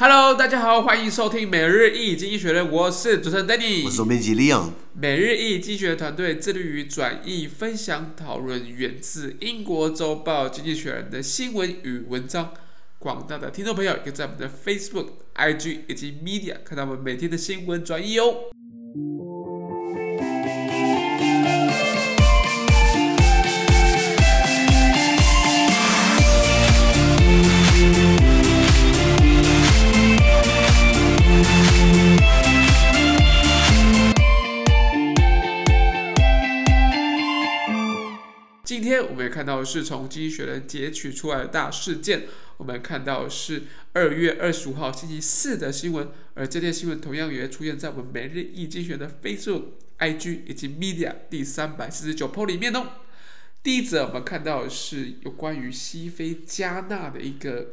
[0.00, 4.70] Hello，大家好，欢迎收听每日一经济学人，我是主持人 Danny，我是总编辑 Leon。
[4.92, 12.54] 每日一经济学团队致力于转译、分享、讨论源自英国周报《经济学人》的新闻与文章。
[13.00, 18.52] 广大的听众朋友，可以在我们的 Facebook、IG 以及 Media 看到我们每天的新闻转译哦。
[39.00, 42.26] 我们也看到是从《经济学人》截取出来的大事件。
[42.56, 43.62] 我们看到是
[43.92, 49.62] 二月二十五号星期四的新闻，而这条新闻同样也出现在我们每日一经济学的 Facebook、
[49.98, 52.86] IG 以及 Media 第三百四十九 po 里面哦。
[53.62, 57.68] 第一则我们看到是有关于西非加纳的一个。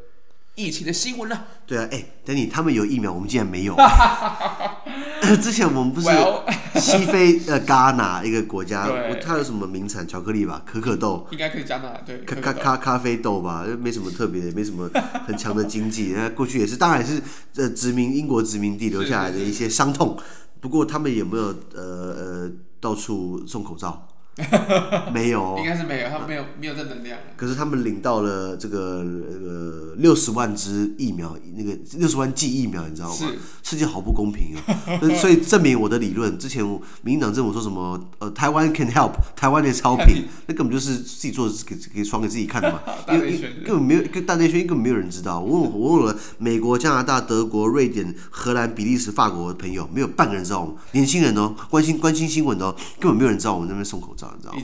[0.56, 1.46] 疫情的新闻了。
[1.68, 3.76] 对啊，哎，等你他们有疫苗，我们竟然没有。
[5.42, 6.08] 之前我们不是
[6.80, 8.88] 西非呃戛纳一个国家，
[9.22, 10.08] 它有什么名产？
[10.08, 11.28] 巧克力吧，可可豆。
[11.32, 12.20] 应该可以加纳对。
[12.20, 14.90] 咖咖咖咖啡豆吧，没什么特别，没什么
[15.26, 16.14] 很强的经济。
[16.16, 17.22] 那过去也是，当然也是
[17.56, 20.18] 呃殖民英国殖民地留下来的一些伤痛。
[20.62, 24.08] 不过他们有没有呃呃到处送口罩？
[25.14, 27.18] 没有，应该是没有，他们没有没有这能量。
[27.38, 33.16] 可是他们领到了这个呃六十万支疫苗，那个六十万剂疫苗，你知道吗？
[33.64, 34.62] 世界好不公平啊！
[35.20, 36.64] 所以证明我的理论，之前
[37.02, 42.82] 民进党政府说什么呃台湾 can help，台湾的超频，那根本就是自己做给给爽给自己看的嘛。
[43.14, 45.40] 因为根本没有跟大内宣，根本没有人知道。
[45.40, 50.76] 我问我问了美国、加拿大、德国、瑞典、荷兰、比利时、法国的朋友，没有半个人知道我们。
[50.92, 54.25] 年轻人哦，关心关心新闻哦，根本没有人知道我们那边送口罩。
[54.36, 54.62] 你知道吗？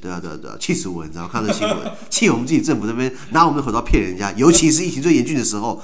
[0.00, 1.04] 对啊，对啊，对啊，气死我！
[1.04, 5.82] 你知道，看这新闻，气我们自己政府那边拿我们的口罩骗人家，尤其是疫情最严峻的时候，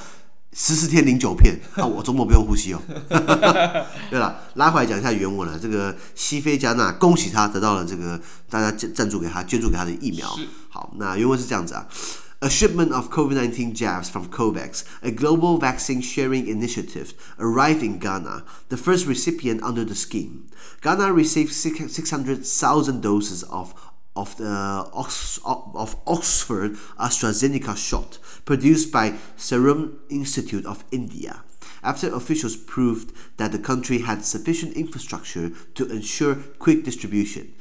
[0.53, 2.81] 十四天零九片，那、啊、我周末不用呼吸哦。
[4.11, 5.59] 对了，拉回来讲一下原文了。
[5.59, 10.29] 这个西非加纳，恭喜他得到了这个大家赞助给他、捐助给他的疫苗。
[10.69, 11.87] 好，那原文是这样子啊。
[12.41, 18.77] A shipment of COVID-19 jabs from COVAX, a global vaccine sharing initiative, arrived in Ghana, the
[18.77, 20.49] first recipient under the scheme.
[20.81, 23.75] Ghana received 600,000 doses of
[24.15, 31.43] of the Ox, of Oxford AstraZeneca shot produced by Serum Institute of India.
[31.83, 37.55] After officials proved that the country had sufficient infrastructure to ensure quick distribution,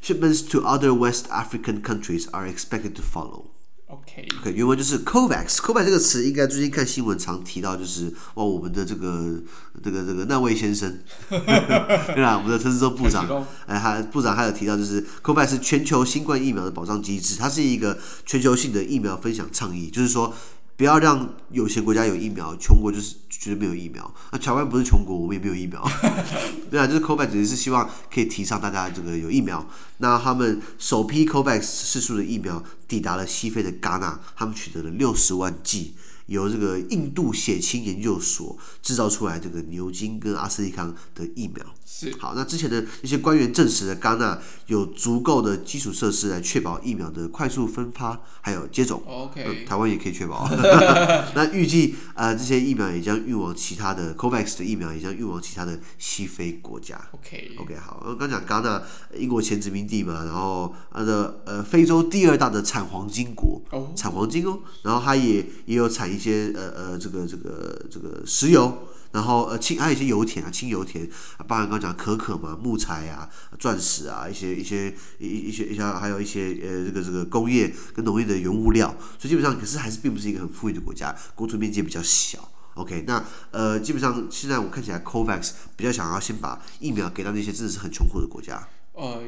[0.00, 3.51] shipments to other West African countries are expected to follow.
[3.92, 9.38] OK，原文就是 COVAX，COVAX 这个词应该最近看新闻常提到，就是哇，我们的这个
[9.84, 10.98] 这个这个那位先生，
[11.28, 12.38] 对吧？
[12.38, 20.34] 我们的陈志忠部长，哎，他部长还有提到，就是 COVAX 是全球新冠疫苗的保障机制，它是一个全球性的疫苗分享倡议，就是说。
[20.82, 24.12] 不要让有些国家有疫苗，穷国就是绝对没有疫苗。
[24.32, 25.80] 那台湾不是穷国，我们也没有疫苗。
[26.68, 29.64] 对啊，就是 COVAX 只是希望可以提倡大家这个有疫苗。
[29.98, 35.94] 那他们首批 COVAX 试出的疫苗抵达了西非的戛纳，他们取得了六十万剂。
[36.26, 41.64] 由这个印度血清研究所制造出来这个牛津跟阿斯利康的疫苗
[41.94, 49.02] 是好，那之前的一些官员证实了，戛纳有足够的基础设施来确保疫苗的快速分发还有接种。
[49.06, 50.48] OK，嗯，台湾也可以确保。
[51.34, 56.98] 那预计呃这些疫苗也将运往其他的 COVAX 的疫苗也将运往其他的西非国家。
[57.12, 58.82] Okay, 好，我刚讲戛纳
[59.16, 63.60] 英国前殖民地嘛，然后它的呃非洲第二大的产黄金国，
[63.96, 66.12] 产黄金哦，然后它也也有产。
[66.12, 71.06] 一些呃呃，这个这个这个石油，然后呃轻还有一些油田啊，轻油田，
[71.46, 73.28] 包含刚刚讲可可嘛，木材啊，
[73.58, 82.48] 钻石啊，一些一些一一些一些还有一些呃这个这个工业跟农业的原物料，所以基本上可是还是并不是一个很富裕的国家，国土面积比较小。
[82.74, 88.66] OK，那呃基本上现在我看起来 COVAX 比较想要先把疫苗给到那些真的是很穷苦的国家。
[88.94, 89.22] 呃，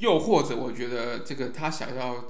[0.00, 2.24] 又或者我觉得这个他想要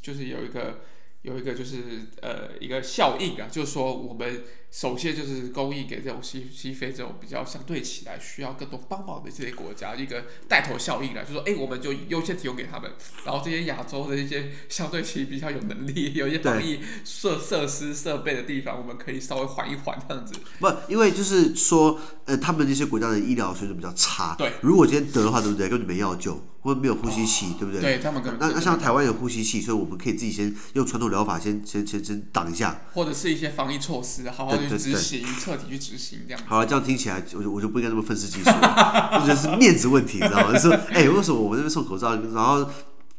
[0.00, 0.80] 就是有一个。
[1.22, 12.90] 有一个就是呃一个效应啊，就是说我们首先就是供应给这种西西非这种比较相对起来需要更多帮忙的这些国家一个带头效应啊，就是说哎，我们就优先提供给他们，
[13.24, 20.34] 然后这些亚洲的一些相对其实比较有能力、有一些防疫设设施设备的地方，我们可以稍微缓一缓这样子。
[20.60, 25.68] 不，因为就是说呃，他们那些国家的医疗水准比较差，对，如果今天得的话，对不对？
[25.68, 26.40] 根本没药救。
[26.60, 27.80] 或者没有呼吸器，哦、对不对？
[27.80, 36.42] 对他们可能那那像台湾有呼吸器，所以我们可以自己先用传统疗法先先先先挡一下，或者是一些防疫措施，好好去执行，彻底去执行这样。
[36.46, 40.52] 好了，这样听起来我就我就不应该这么愤世嫉俗，我觉得是面子问题，你知道吗？
[40.52, 42.64] 就是说， 哎、欸，为什么我们这边送口罩，然后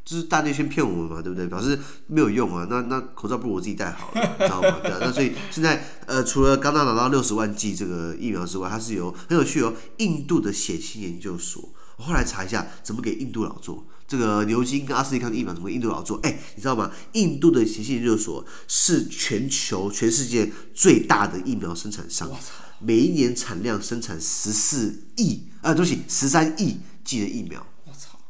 [0.04, 1.46] 就是大内宣骗我们嘛，对不对？
[1.46, 4.78] 表示没有用啊，那那口罩不如我自己戴好了，你知道吗？
[4.82, 16.18] 对啊，那所以现在呃，除了刚刚拿到六十万剂这个疫苗之外，它是由很有趣哦，印度的血清研究所，我后来查一下怎么给印度佬做这个牛津跟阿斯利康的疫苗，怎么印度佬做？
[16.24, 16.90] 哎，你知道吗？
[17.12, 22.28] 印度的血清研究所是全球全世界最大的疫苗生产商，
[22.80, 27.64] 每一年产量生产十四亿啊，对不起，十三亿剂的疫苗。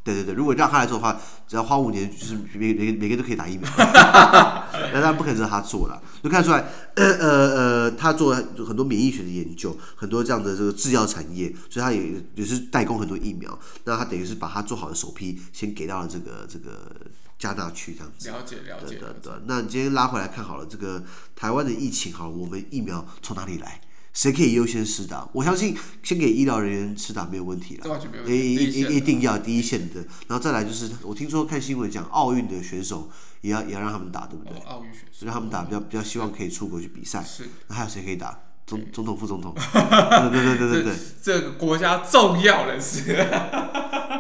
[0.03, 3.69] 对对对，如果让他来做的话，只要花五年，就是每每每个人都可以打疫苗。
[3.77, 6.65] 那当然不可能是他做了，就看出来，
[6.95, 13.57] 呃呃呃，他做了很多免疫学的研究，很多这样的这个制药产业，所以他也也是代工很多疫苗。
[13.85, 16.91] 那他等于是把他做好的首批先给到了这个这个
[17.39, 18.29] 加纳去这样子。
[18.31, 18.97] 了解了解。
[18.97, 21.05] 对对对，那你今天拉回来看好了，这个
[21.37, 23.81] 台湾的疫情好了，我们疫苗从哪里来？
[24.13, 25.29] 谁可以优先施打？
[25.33, 33.11] 我相信先给医疗人员施打没有问题了，一一一定要第一线的，然后再来就是我听说看新闻讲奥运的选手
[33.41, 34.59] 也要也要让他们打，对不对？
[34.65, 37.23] 奥运选手让他们打，比较比较希望可以出国去比赛。
[37.23, 38.39] 是，那还有谁可以打？
[38.71, 39.53] 总总统、副总统？
[40.31, 43.03] 对对对对对对，这个国家重要人士。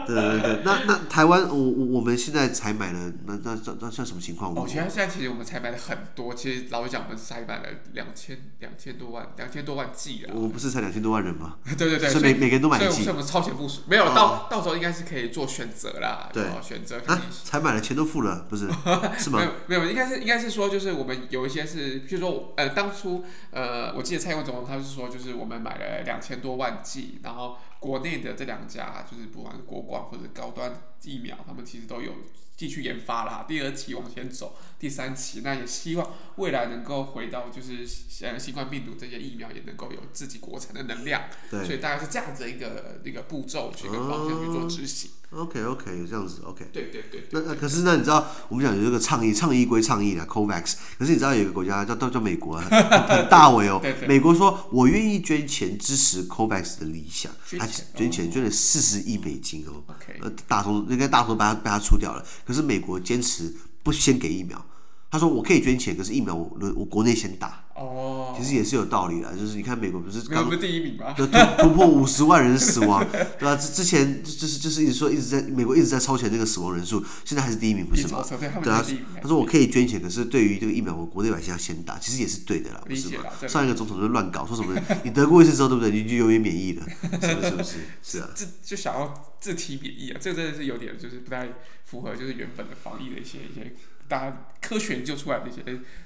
[0.07, 4.53] 对对对，那那台湾，我我我们现在才买了，那那那那算什么情况？
[4.53, 10.33] 哦，现在现在其实我们才买了很多，其实老实讲，我们才买了两千两千多万两千多万剂了。
[10.35, 11.59] 我们不是才两千多万人吗？
[11.79, 16.29] 对对对，所以每每个人都买一剂，所以我们超前部署，没有到到时候应该是可以做选择啦。
[16.33, 18.69] 对，选择啊，才买了钱都付了，不是
[19.17, 19.39] 是吗？
[19.69, 27.59] 没有没有，应该是应该是说，就是我们有一些是，譬如说呃，当初呃，我记得蔡英那总他是说，就是我们买了两千多万剂，然后。
[27.81, 30.71] 国内的这两家，就是不管是国广或者高端
[31.01, 32.13] 疫苗，他们其实都有
[32.55, 33.47] 继续研发啦。
[33.49, 37.89] 第二期往前走，第三期那也希望未来能够回到就是
[38.23, 41.23] 呃新冠病毒这些疫苗也能够有自己国产的能量。
[41.51, 41.65] 对。
[41.65, 45.11] 所以大概是这样子一个一个步骤，去一个方向去做执行。
[45.33, 46.69] OK OK，这样子 OK。
[46.73, 47.29] 对对对，对。
[47.31, 50.75] 那那可是那，你知道我们讲有这个倡议，倡议归倡议啦，COVAX。
[50.99, 53.81] 可是你知道有一个国家叫叫叫美国，很大伟哦。
[54.09, 59.83] 美国说我愿意捐钱支持 COVAX 的理想，捐钱捐钱捐了四十亿美金哦。
[59.87, 60.19] OK。
[60.21, 62.25] 呃，大头应该大头被他被他出掉了。
[62.45, 64.67] 可是美国坚持不先给疫苗。
[65.11, 71.15] 他说：“我可以捐钱，可是疫苗我我国内先打。”哦，其实也是有道理的，就是你看美国不是刚第一名吗？
[71.17, 73.57] 突突破五十万人死亡， 对吧？
[73.57, 78.23] 之之前就是就是一直说一直在美国一直在超前这个死亡人数，现在还是第一名，不是吗？
[78.63, 78.85] 对啊，
[79.23, 83.25] 他说我可以捐钱，可是对于这个疫苗，我国内百姓要先打，其实也是对的啦，不是吗？
[83.49, 85.91] 上一个总统就乱搞，说什么你得过一次之后，对不对？
[85.91, 86.87] 你就永远免疫了，
[87.23, 87.49] 是不是？
[87.49, 87.79] 是不是？
[88.03, 91.49] 是啊，这就想要自体免疫啊，这真的是有点就是不太
[91.87, 93.75] 符合就是原本的防疫的一些一些。
[94.11, 95.63] 大家科学研究出来的一些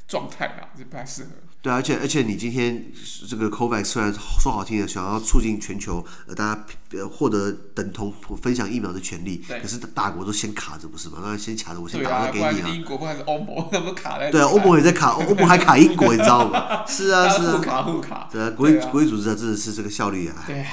[0.06, 1.30] 状态啊，就不太适合。
[1.62, 2.92] 对，而且而且你今天
[3.26, 11.20] 这个 COVAX 虽然说好听的，想要促进全球呃大家呃获得等同分享疫苗的权利，可是大国都先卡着不是吗？
[11.22, 12.68] 那先卡着我先打个给你啊。
[12.68, 14.30] 英国还是欧盟， 他们卡在。
[14.30, 16.84] 对，欧盟也在卡，欧盟还卡英国，你知道吗？
[16.86, 17.52] 是 啊是啊。
[17.56, 18.28] 互卡互卡。
[18.30, 20.44] 对啊，国际国际组织啊，真的是这个效率啊。
[20.46, 20.66] 对，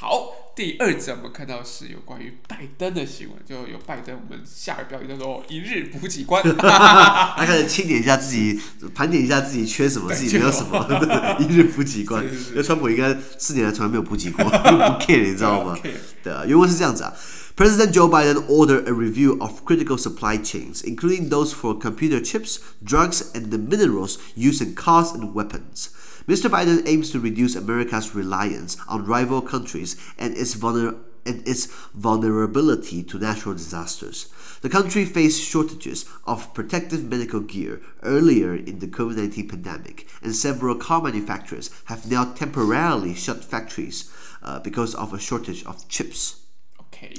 [0.00, 0.32] 好。
[0.58, 8.58] 第二则我们看到是有关于拜登的新闻，就有拜登，我们下个标题叫做“一日补给官”，他开始清点一下自己，
[8.92, 12.24] 盘点一下自己缺什么，自己没有什么，一日补给官。
[12.24, 15.78] 因为川普应该四年来从来没有补给过，不 care，你知道吗？
[16.24, 17.14] 对啊，原文是这样子啊
[17.56, 23.22] ：President Joe Biden ordered a review of critical supply chains, including those for computer chips, drugs,
[23.32, 25.90] and the minerals used in cars and weapons.
[26.28, 26.50] Mr.
[26.50, 33.02] Biden aims to reduce America's reliance on rival countries and its, vulner- and its vulnerability
[33.02, 34.28] to natural disasters.
[34.60, 40.36] The country faced shortages of protective medical gear earlier in the COVID 19 pandemic, and
[40.36, 46.42] several car manufacturers have now temporarily shut factories uh, because of a shortage of chips.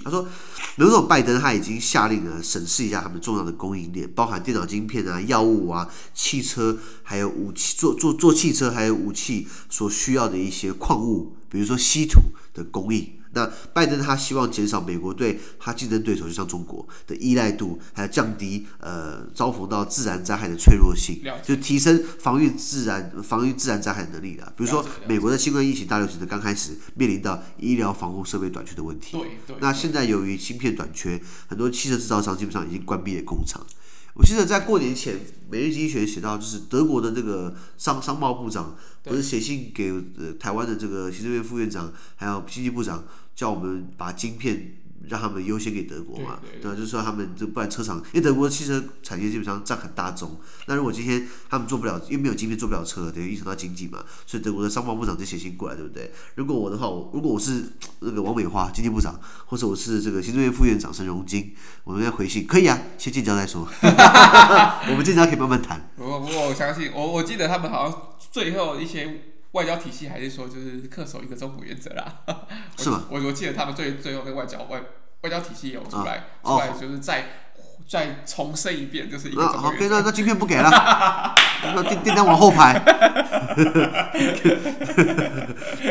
[0.03, 0.23] 他说，
[0.75, 12.19] 美国总统拜登他已经下令了审视一下他们重要的供应链，包含电脑晶片啊、药物啊、汽车，还有武器做做做汽车还有武器所需要的一些矿物，比如说稀土
[12.53, 13.18] 的供应。
[13.31, 24.51] 那拜登他希望减少美国对他竞争对手，就像中国的依赖度，还有降低呃遭逢到自然灾害的脆弱性，就提升防御自然防御自然灾害的能力啦。
[24.57, 29.17] 比如说，美国的新冠疫情大流行的刚开始面临到医疗防护设备短缺的问题，
[29.59, 33.65] 那现在由于芯片短缺，很多汽车制造商基本上已经关闭了工厂。
[34.15, 35.15] 我记得在过年前，
[35.49, 43.03] 《每日经济学》写到，就是德国的这个商商贸部长不是写信给呃台湾的这个行政院副院长，还有经济部长，
[43.35, 44.75] 叫我们把晶片
[45.07, 46.75] 让他们优先给德国嘛，对，对，对，对吧？
[46.75, 50.37] 就是说他们就不然车厂，因为德国的汽车产业基本上占很大宗。
[50.67, 54.03] 那如果今天他们做不了，因为没有晶片做不了车，等于影响到经济嘛。
[54.27, 56.11] 所以德国的商贸部长就写信过来，对不对？
[56.35, 57.63] 如果我的话，我如果我是
[58.01, 63.65] 那个王美花经济部长，或者我是这个行政院副院长沈荣金，我们要回信，可以啊，先建交再说。
[63.81, 65.89] 我们建交可以慢慢谈。
[65.95, 68.01] 不过不过，我相信我我记得他们好像
[68.31, 69.21] 最后一些。
[69.53, 72.21] 外交体系还是说就是恪守一个中国原则啦，
[72.77, 73.05] 是吗？
[73.09, 74.79] 我我记得他们最最后的外交外
[75.21, 77.21] 外交体系有出来，啊、出来就是再、
[77.57, 79.95] 哦、再重申一遍，就是一个中国原则。
[79.95, 81.33] 好，那那今天不给了，那
[81.89, 82.79] 订订单往后排。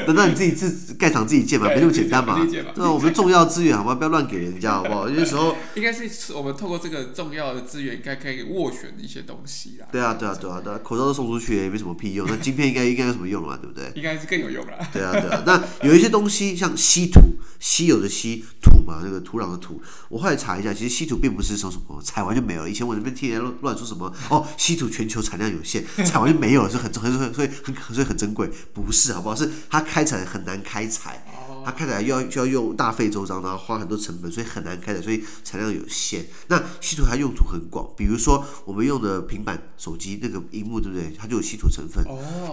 [0.07, 2.39] 等到你自己自盖厂自己建嘛，没那么简单嘛。
[2.75, 3.95] 对，我们重要资源好吗？
[3.95, 5.09] 不要乱给人家好不好？
[5.09, 9.87] 有些时候 应该是我们透过这个重要的资源，应该可以斡旋一些东西啦。
[9.93, 13.59] 对啊，对啊，对啊，对啊，口罩都送出去也没什么屁用，那晶片应该应该有什么用嘛？
[13.61, 13.91] 对不对？
[13.95, 14.73] 应该是更有用啦。
[14.93, 15.43] 对啊，对啊。
[15.47, 17.21] 那有一些东西像稀土，
[17.61, 19.81] 稀有的稀土嘛，那个土壤的土。
[20.09, 22.71] 我后来查一下，其实稀土并不是说什么采完就没有了。
[22.71, 29.35] 以前我那边听人乱说什么哦，稀土全球产量有限， 采完就没有了，是很很所以很所以很珍贵，不是好不好？
[29.35, 31.25] 是它开采很难开采，
[31.65, 36.27] 它开采要需要用大费周章，然后花很多成本，所以很难开采，所以产量有限。
[36.49, 41.13] 那稀土它用途很广，比如说我们用的平板、手机那个荧幕，对不对？
[41.19, 42.05] 它就有稀土成分。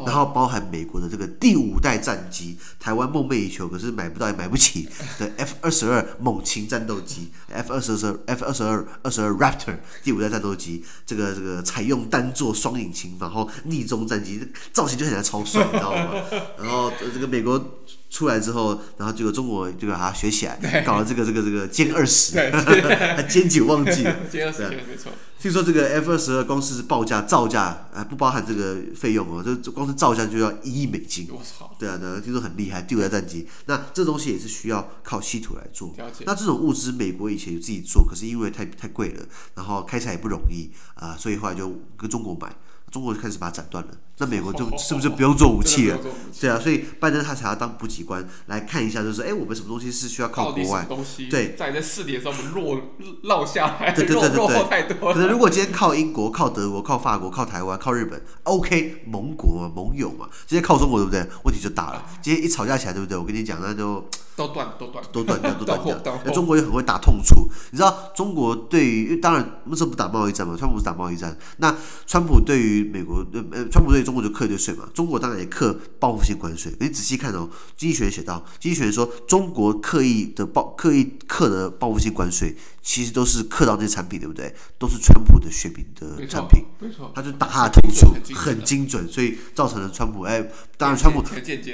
[0.06, 14.40] 然后包含美国的这个第五代战机，台湾梦寐以求，可是买不到也买不起的 F 二十二猛禽战斗机，F 二十二 F 二十二二十二 Raptor 第五代战斗机，这个这个采用单座双引擎，然后逆中战机
[14.72, 16.14] 造型就很像超帅，你知道吗？
[16.58, 17.62] 然后这个美国。
[18.08, 24.16] 出来之后，然后这个中国就把它学起来，搞了这个这个这个歼二十， 还歼九忘记了。
[24.32, 25.12] 歼二十没错。
[25.38, 31.28] 听说这个 F 二十二光是报价造价还不包含这个费用哦，这光是造价就要一亿美金。
[31.30, 31.76] 我操！
[31.78, 33.46] 对啊，对啊，听说很厉害，第五代战机。
[33.66, 35.94] 那这东西也是需要靠稀土来做。
[36.26, 39.26] 那这种物资，美国以前有自己做，可是因为太太贵了，
[39.56, 42.56] 然后开采也不容易啊，呃，所以后来就跟中国买。
[42.96, 45.98] 中国就开始把它斩断了，那美国就是不是不用做武器了？
[46.40, 50.88] 对啊，所以拜登他才要当补给官来看一下，就是哎，我们什么东西是需要靠国外？
[51.30, 52.82] 对，在这试点的时候我们落
[53.24, 61.26] 落下来，对对对对对，可能如果今天靠英国、靠德国、靠法国、靠台湾、靠日本，OK，盟国嘛，盟友嘛，直接靠中国，对不对？
[61.44, 62.06] 问题就大了。
[62.22, 63.18] 今天一吵架起来，对不对？
[63.18, 64.04] 我跟你讲，那就。
[64.38, 66.20] 都断，都断，都断掉，都断掉。
[66.26, 71.34] 那中国也很会打痛处，你知道，中国对于因为当然那时候不打贸易战嘛，川普是打贸易战。
[71.60, 71.74] 那
[72.06, 76.72] 川普对于美国，呃，川普对于中国就课一堆税嘛，中国当然也课报复性关税。
[76.80, 84.56] 你仔细看哦，经济学人写到，经济学人说中国刻意的报刻意课的报复性关税，其实都是克到那些产品，对不对？
[84.78, 90.48] 都是川普的选民的产品，没错，他就打他的痛处，很精准，所以造成了川普哎，
[90.78, 91.24] 当然川普，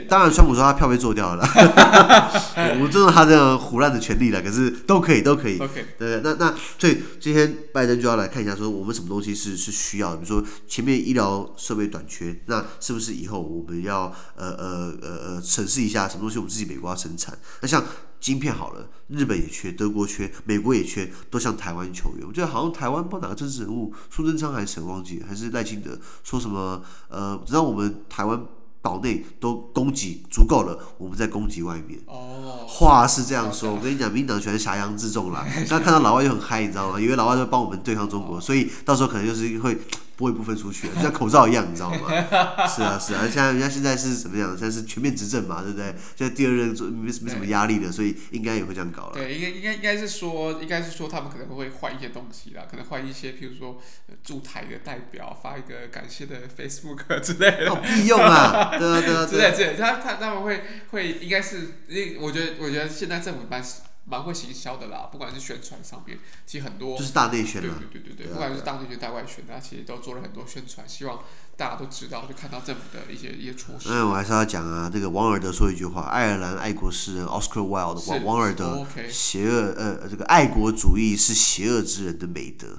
[0.08, 1.44] 当然川普说他票被做掉了。
[2.74, 5.58] 我们尊重他这样胡乱的权利了，可是都可以，都可以。
[5.58, 17.36] OK，对，那那所以今天拜登就要来看一下，说我们什么东西是是需要的，比如说前面医疗设备短缺，那是不是以后我们要呃呃呃呃审视一下什么东西我们自己美国要生产？
[17.62, 17.84] 那像
[18.20, 22.28] 晶片好了，日本也缺，德国缺，美国也缺，都向台湾求援。
[22.28, 28.40] 我觉得好像台湾不知道哪个政治人物，苏贞昌还是谁忘记，还是赖清德说什么呃，只要我们台湾。
[28.82, 32.00] 岛内都供给足够了，我们再供给外面。
[32.08, 35.46] 哦，话是这样说，我跟你讲，民党全是挟洋自重啦。
[35.70, 37.00] 那看到老外就很嗨，你知道吗？
[37.00, 39.78] 因为老外就帮我们对抗中国，所以到时候可能就是会。
[40.22, 42.08] 拨一部分出去，就 像口罩一样，你知道吗？
[42.70, 44.56] 是啊，是啊，像人家现在是怎么样？
[44.56, 45.88] 现在是全面执政嘛，对不对？
[46.16, 49.14] 现在第二任没没什么压力的，所以应该也会这样搞了。
[49.16, 53.82] 对，应该应该应该是说，应该是说他们可能会换一些东西啦，可能换一些，譬如说
[54.24, 57.66] 驻台的代表发一个感谢的 Facebook 之类的。
[57.66, 58.78] 有屁用啊！
[58.78, 60.62] 对啊，对啊，对啊，对，他他他们会
[60.92, 63.82] 会应该是，因我觉得我觉得现在政府办事。
[64.06, 71.20] 蛮会行销的啦，不管是宣传上面，其实很多就是大内宣，对对对对对，不管是大内宣、大外宣，他其实都做了很多宣传，希望
[71.56, 73.90] 大家都知道，就看到政府的一些一些措施。
[73.90, 82.78] 嗯，我还是要讲啊，这个王尔德说一句话，爱尔兰爱国诗人 Oscar Wilde 王王尔德，邪恶呃这个爱国主义是邪恶之人的美德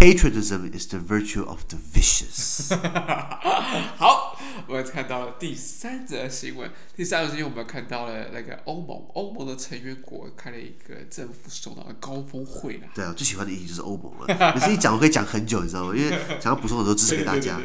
[0.00, 2.74] ，Patriotism is the virtue of the vicious。
[3.96, 4.35] 好，
[4.67, 10.57] 我们看到了第三则新闻，第三则新闻我们看到了那个欧盟，欧盟的成员国开了。
[10.61, 12.87] 一个政府首脑的高峰会啦。
[12.93, 14.53] 对啊，最喜欢的议题就是欧盟了。
[14.53, 15.95] 每次一讲，我可以讲很久，你知道吗？
[15.95, 17.59] 因为想要补充很多知识给大家。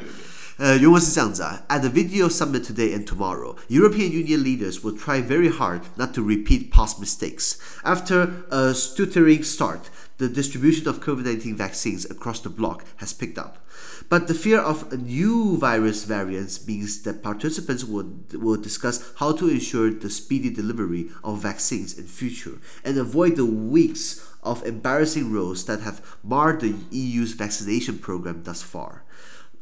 [0.57, 1.63] 呃，原文是这样子啊。
[1.69, 6.23] At the video summit today and tomorrow, European Union leaders will try very hard not to
[6.23, 7.57] repeat past mistakes.
[7.83, 9.91] After a stuttering start.
[10.19, 13.59] the distribution of COVID-19 vaccines across the bloc has picked up.
[14.12, 19.48] But the fear of new virus variants means that participants will, will discuss how to
[19.48, 25.66] ensure the speedy delivery of vaccines in future and avoid the weeks of embarrassing rows
[25.68, 29.06] that have marred the EU's vaccination program thus far.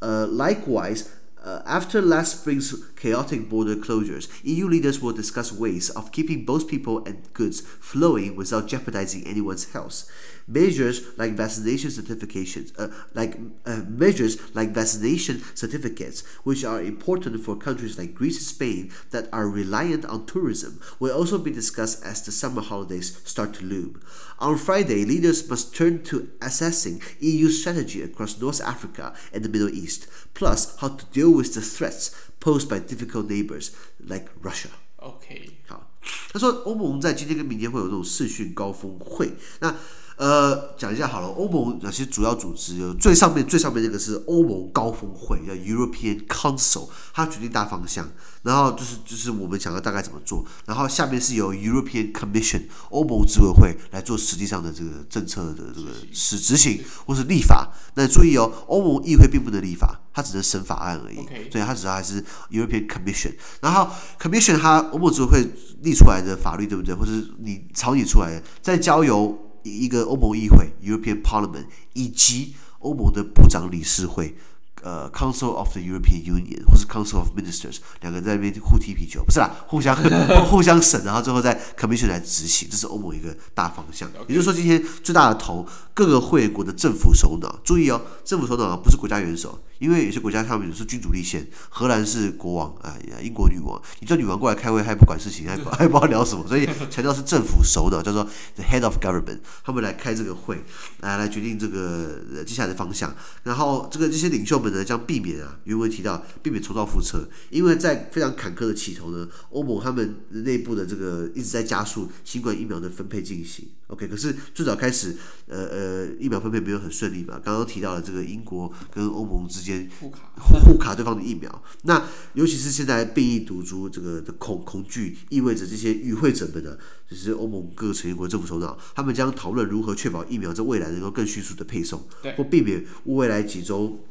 [0.02, 1.14] Uh, likewise,
[1.44, 6.68] uh, after last spring's chaotic border closures, EU leaders will discuss ways of keeping both
[6.68, 10.10] people and goods flowing without jeopardizing anyone's health
[10.49, 17.57] Measures like vaccination certifications, uh, like uh, measures like vaccination certificates, which are important for
[17.57, 22.23] countries like Greece and Spain that are reliant on tourism, will also be discussed as
[22.23, 24.03] the summer holidays start to loom.
[24.39, 29.71] On Friday, leaders must turn to assessing EU strategy across North Africa and the Middle
[29.71, 33.71] East, plus how to deal with the threats posed by difficult neighbors
[34.07, 34.69] like Russia.
[34.97, 35.91] OK，好，
[36.33, 39.75] 他说欧盟在今天跟明天会有这种视讯高峰会，那。
[40.20, 42.94] 呃，讲一下好了，欧盟哪些主要组织？
[43.00, 48.06] 最上面最上面那个是欧盟高峰会，叫 European Council，它决定大方向，
[48.44, 57.72] 然后就是就是我们想要大概怎么做，然后下面是由 European Commission 欧盟执委会来做实际上的这个政策的这个实执行或是立法。
[57.96, 62.22] 那注意哦，欧盟议会并不能立法，它只能审法案而已.所以它主要还是
[62.52, 63.34] European Commission。
[63.62, 63.88] 然后
[64.20, 65.50] Commission 它欧盟执委会
[65.82, 66.94] 立出来的法律，对不对？
[66.94, 69.46] 或是你草拟出来的，再交由。
[69.70, 74.36] 一个欧盟议会 （European Parliament） 以及欧盟的部长理事会。
[74.82, 79.96] 呃，Council of the European Union 或是 Council of Ministers 两个在那边互踢皮球，不是啦，互相
[80.50, 84.10] 互相审，然后最后在 Commission 来执行，这是欧盟一个大方向。
[84.28, 98.24] 也就是说，今天最大的头，各个会员国的政府首脑，注意哦，政府首脑不是国家元首，因为有些国家上面是君主立宪，荷兰是国王啊，英国女王，你叫女王过来开会，还不管事情，还不 还不知道聊什么，所以强调是政府首脑，叫做
[98.56, 100.64] The Head of Government，他们来开这个会，
[101.02, 104.69] 来来决定这个接下来的方向，然后这个这些领袖们。
[104.84, 113.68] 将避免啊，原文提到避免重蹈覆辙，因为在非常坎坷的起头呢，欧盟他们内部的这个一直在加速新冠疫苗的分配进行。
[113.88, 115.16] OK，可是最早开始，
[115.48, 117.42] 呃呃，疫苗分配没有很顺利嘛。
[117.44, 126.78] 刚刚提到了这个英国跟欧盟之间互卡互卡对方的疫苗，那尤其是现在变异毒株这个的恐恐惧，意味着这些与会者们呢，
[127.10, 132.08] 就是欧盟各个成员国政府首脑，他们将讨论如何确保疫苗在未来能够更迅速的配送，
[132.38, 134.06] 或避免未来几周。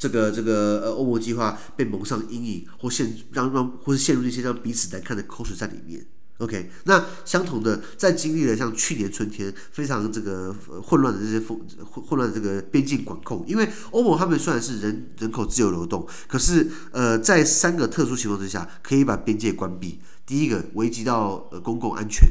[0.00, 6.06] 这个这个呃，欧盟计划被蒙上阴影，或陷让让或是陷入一些让彼此难看的口水战里面。
[6.38, 20.00] OK，那相同的，在经历了像去年春天非常这个混乱的这些风混混乱的这个边境管控，因为欧盟他们虽然是人人口自由流动，可是呃，在三个特殊情况之下，可以把边界关闭。
[20.24, 22.26] 第一个，危及到呃公共安全，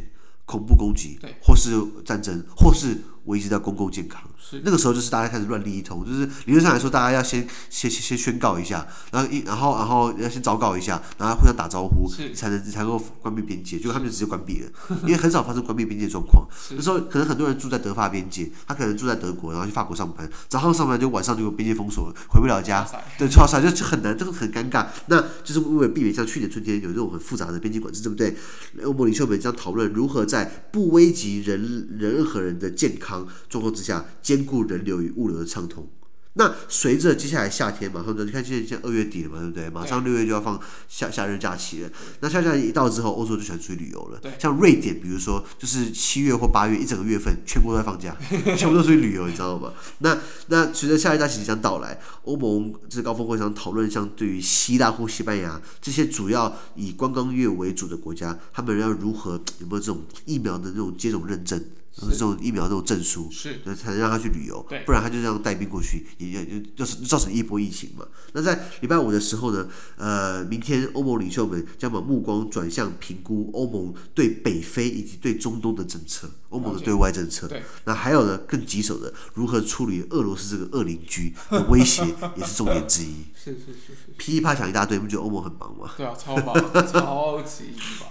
[0.46, 1.70] 恐怖攻击，或是
[2.04, 2.98] 战争，或是。
[3.26, 4.22] 危及到公共健康，
[4.64, 14.70] 那个时候就是大家开始乱立一通，就是理论上来说，大家要先先先宣告一下，然后一然后然后要先昭告一下，然后互相打招呼，才能才能够关闭边界，结果他们就直接关闭了，
[15.04, 16.48] 因为很少发生关闭边界状况。
[16.72, 24.88] 那时候可能很多人住在德法边界，他可能住在德国，然后去法国上班，早上上班就晚上就有边界封锁了，回不了家，对，超塞就就很难，这个很尴尬。
[25.08, 28.36] 那就是为了避免像去年春天有这种很复杂的边境管制，对不对？
[28.84, 33.09] 欧盟领袖们将讨论如何在不危及人任何人的健康。
[33.50, 35.88] 状况之下，兼顾人流与物流的畅通。
[36.34, 39.70] 那随着接下来夏天，马上就你看，现在现在二月底了嘛，对不对？
[39.70, 41.90] 马上六月就要放夏夏日假期了。
[42.22, 44.22] 那夏假一到之后，欧洲就喜欢出去旅游了。
[44.40, 48.16] 像瑞典，比如说，就是七月或八月一整个月份，全国都在放假，
[48.56, 49.74] 全部都出去旅游，你知道吗？
[49.98, 50.18] 那
[50.48, 61.62] 那随着夏日假期即将到来，欧盟这高峰会上讨论，像对于希腊或西班牙这些主要以观光业为主的国家，他们要如何有没有这种疫苗的这种接种认证？
[62.10, 68.06] 这种疫苗这种证书，是才能让他去旅游，不然他就这样带兵过去，也也就是造成一波疫情嘛。
[68.34, 77.48] 那在礼拜五的时候呢，呃，明天欧盟领袖们将把目光转向评估欧盟对北非以及对中东的政策，欧盟的对外政策。
[77.48, 82.04] 对，那还有呢，更棘手的，如何处理俄罗斯这个恶邻居的威胁，
[82.38, 83.26] 也是重点之一。
[83.36, 85.92] 是是是是，噼里啪啦讲一大堆，不觉得欧盟很忙吗？
[85.98, 86.54] 对啊，超忙，
[86.86, 87.64] 超级
[88.00, 88.10] 忙。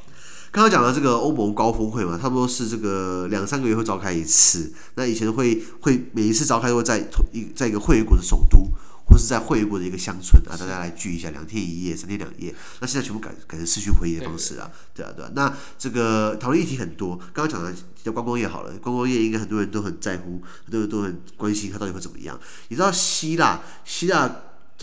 [0.50, 4.72] 刚刚讲的这个欧盟高峰会嘛，差不多是这个两三个月会召开一次。
[4.94, 8.70] 那以前会会每一次召开都会在同一在一个会员国的首都，
[9.06, 12.54] 或是在会员国的一个乡村啊，大家来聚一下，两天一夜、三天两夜。
[12.80, 15.30] 那现在全部改改成视讯会议的方式啊，对啊对啊。
[15.34, 22.38] 那这个讨论议题很多，刚刚讲的叫观光业好了，观光业应该很多人都很在乎，很多人都很关心它到底会怎么样。
[22.68, 24.26] 你知道希腊希腊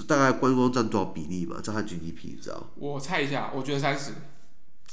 [0.08, 1.58] 大概观光占多少比例吗？
[1.64, 2.72] 占它 GDP，你知道？
[2.76, 4.12] 我猜一下，我觉得三十，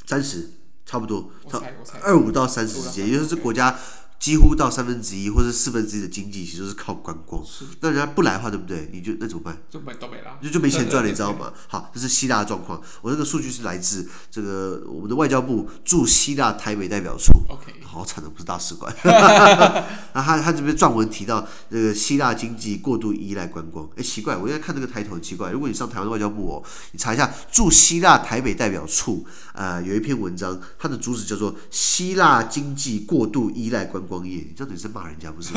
[0.07, 0.49] 三十。
[0.85, 1.61] 差不多，差
[2.03, 3.79] 二五到三十之间，也就是国家
[4.23, 7.45] 几乎到三分之一或者四分之一的经济其实都是靠观光。
[7.81, 8.89] 那人家不来的话，对不对？
[8.93, 9.59] 你就那怎么办？
[9.69, 10.39] 就没都没了。
[10.41, 11.53] 就就没钱赚了，你知道吗？
[11.67, 12.81] 好，这是希腊的状况。
[13.01, 17.33] 我这个数据是来自这个我们的外交部驻希腊台北代表处。
[17.49, 17.73] OK。
[17.85, 18.91] 好惨的，不是大使馆。
[19.05, 23.87] 那他他这边撰文提到，这个希腊经济过度依赖观光。
[23.97, 25.51] 哎，奇怪，我现在看这个抬头很奇怪。
[25.51, 34.37] 如果你上台湾的外交部哦，你查一下驻希腊台北代表处，呃，有一篇文章，它的主旨叫做“希腊经济过度依赖观光业”。
[34.48, 35.55] 你这等于是骂人家不是？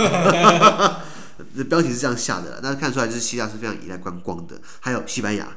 [1.55, 4.61] 这 标题是这样下的，但是看出来就是希腊是非常依赖观光的。
[4.79, 5.47] 还有西班牙，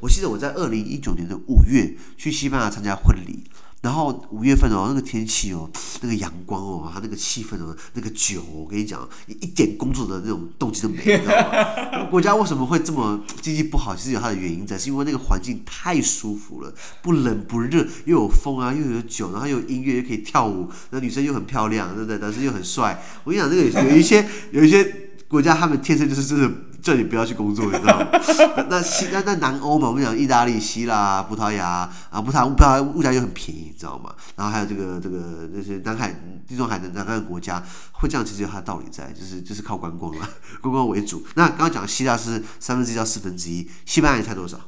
[0.00, 3.44] 我记得我在二零一九年的五月去西班牙参加婚礼。
[3.82, 12.06] 然后五月份哦，那个天气哦，那个阳光哦，它那个气氛哦，那个酒，我跟你讲，一点工作的那种动机都没有，你知道吗？
[12.10, 13.94] 国家为什么会这么经济不好？
[13.94, 22.18] 其实有它的原因在，是因为那个环境太舒服了，不冷不热，又有风啊，又有酒，然后又有音乐，又可以跳舞，那女生又很漂亮，对不对？
[22.18, 23.00] 男生又很帅。
[23.24, 26.50] 我跟你讲，这个有一些有一些国家，他们天生就是真的。
[26.86, 28.06] 叫你不要去工作，你知道吗？
[28.70, 34.14] 那西那那南欧嘛，我们讲意大利、希腊、葡萄牙啊，葡萄葡萄牙物价又很便宜，你知道吗？
[34.36, 36.14] 然后还有这个这个那些南海、
[36.46, 40.30] 地中海的南岸国家会这样，其实有它的道理在，就是就是靠观光了，
[40.62, 41.26] 观光为主。
[41.34, 44.60] 那刚刚讲希腊是三分之一到四分之一，西班牙你猜多少？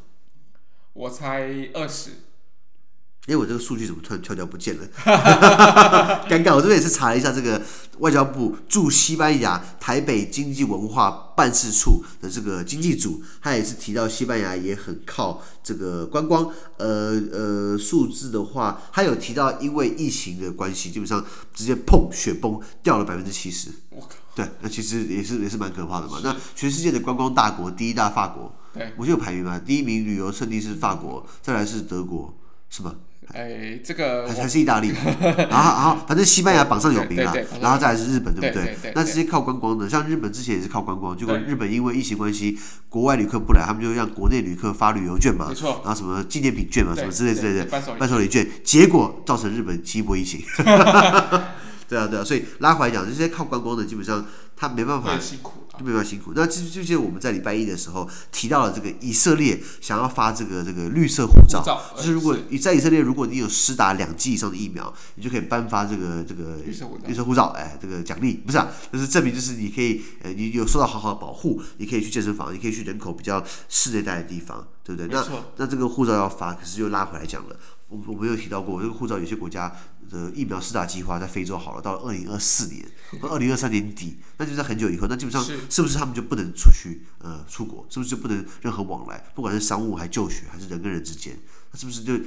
[0.95, 2.11] 我猜二十。
[3.29, 4.88] 因为我这个数据怎么突然跳掉不见了？
[6.31, 6.55] 尴尬！
[6.57, 7.61] 我这边也是查了一下这个
[7.99, 16.51] 外交部驻西班牙台北经济文化办事处的这个经济组，他也是提到西班牙也很靠这个观光。
[16.79, 23.69] 呃呃，数字的话，他有提到因为疫情的关系，基本上直接砰雪崩掉了百分之七十。
[23.91, 24.09] 我靠！
[24.35, 26.19] 对，那其实也是也是蛮可怕的嘛。
[26.25, 32.33] 那全世界的观光大国，第一大法国，对，我就有排名嘛，第一名旅游胜地是法国，再来是德国，
[32.71, 32.95] 是吧？
[33.35, 34.89] 哎，这个还还是意大利，
[35.51, 38.75] 然后然后反正西班牙榜上有名啊，然后再来是日本，对不对？
[38.95, 47.67] 那这些靠观光的，像日本之前也是靠观光，结果日本因为疫情关系，国外旅客不来，他们就让国内旅客发旅游券嘛，没错，然后什么纪念品券嘛，什么之类之类的，
[47.99, 50.41] 伴手礼券，结果造成日本激一波疫情。
[51.88, 54.24] 对啊对啊，所以拉回来讲，这些靠观光的基本上
[54.57, 55.18] 他没办法。
[55.79, 56.33] 就比较辛苦。
[56.35, 61.62] 那就就像我们在礼拜一的时候提到了这个以色列想要发这个这个绿色护照，
[61.96, 66.74] 就是如果你在以色列，如果你有施打两剂以上的疫苗，你就可以颁发这个这个绿
[67.14, 75.09] 色护照，哎，这个奖励不是啊，就是证明就是你可以呃你有受到好好的保护，你可以去健身房，你可以去人口比较室内带的地方，对不对？
[75.12, 75.24] 那
[75.59, 77.57] 那这个护照要发，可是又拉回来讲了，
[77.88, 79.74] 我我没有提到过这个护照，有些国家。
[80.09, 82.83] 的疫苗施打计划在非洲好了，到了二零二四年
[83.20, 87.87] 和二零二三年底，那就在很久以后，那基本上是不是他们就不能出去呃出国？
[87.90, 89.22] 是不是就不能任何往来？
[89.35, 91.38] 不管是商务还就学，还是人跟人之间，
[91.72, 92.18] 那是不是就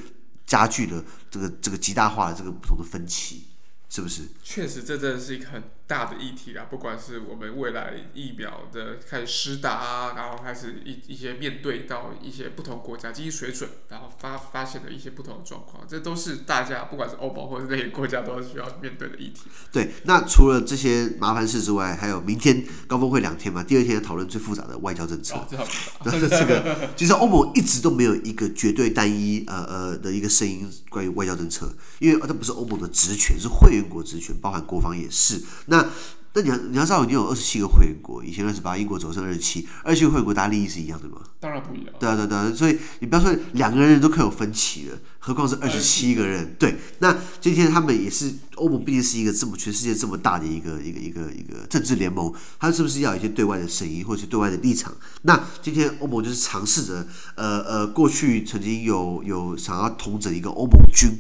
[0.46, 3.46] 加剧了这个这个极大化的这个不同的分歧？
[3.92, 4.22] 是不是？
[4.42, 6.66] 确实，这真的是一个很大的议题啦！
[6.72, 19.42] 不管是我们未来疫苗的开始施打啊，然后开始一一些面对到一些不同国家经济水准，然后发发现的一些不同的状况，这都是大家不管是欧盟或者那些国家都需要面对的议题。
[19.74, 23.62] 对，那除了这些麻烦事之外，还有明天高峰会两天嘛？
[23.62, 25.36] 第二天讨论最复杂的外交政策。
[25.36, 25.46] 哦，
[26.06, 26.30] 这。
[26.32, 33.81] 这个其实欧盟一直都没有一个绝对单一呃呃的一个声音关于外交政策，因为它不是欧盟的职权，是会员。
[33.88, 35.86] 国职权包含国防也是，那
[36.34, 41.18] 那你要你要知道，你有二十七个会员国，以前二十八，英国走上二十七，二十七个会员国大家利益是一样的吗？
[41.42, 41.94] 当然不一样。
[42.00, 46.56] 对啊对啊对啊，所以你不要说两个人都可以有分歧的，何况是二十七个人？
[46.58, 54.94] 对，那今天他们也是欧盟，毕竟是一个这么全世界这么大的一个一个一个一个政治联盟，它是不是要有一些对外的声音或者是对外的立场？
[55.24, 61.12] 那今天欧盟就是尝试着，呃呃，过去曾经有有想要统整一个欧盟军。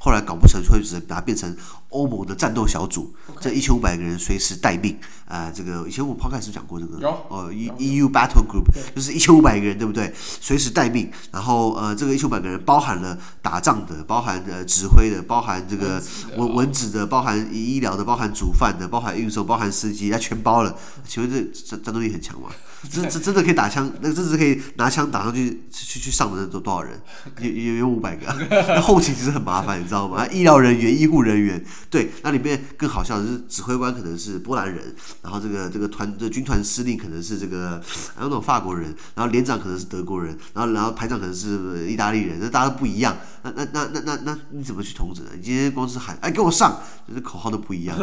[0.00, 1.54] 后来搞不成，所以只能把它变成
[1.90, 4.98] 欧盟的战斗小组，这一千五百个人随时待命。
[5.26, 10.10] 啊、呃，这个以前我们抛开是讲过这个，哦，EU Battle Group 就是一千五百个人，对不对？
[10.16, 11.10] 随时待命。
[11.30, 16.02] 然后呃，这个一千五百个人包含了打仗的，包含呃指挥的，包含这个
[16.36, 20.74] 文文职的，包含医疗的，包含煮饭的，包含运送，包含司机，那全包了。
[21.06, 22.48] 请问这战战斗力很强吗？
[22.90, 23.90] 这这真的可以打枪？
[24.00, 26.98] 那个真的是可以拿枪打上去去去上的人都多少人？
[27.40, 28.26] 有有有五百个。
[28.68, 30.26] 那后勤其实很麻烦，你知道吗？
[30.28, 37.82] 医疗人员、医护人员， 对，那里面更好笑的是指挥官可能是波兰人，然后这个这个团的军团司令可能是这个
[38.18, 43.16] 那种法国人，然后连长可能是德国人，然后然后排长可能是意大利人，那大家都不一样。
[43.42, 45.30] 那那那那那那你怎么去统整呢？
[45.34, 47.96] 你今天光是喊哎给我上，就是口号都不一样。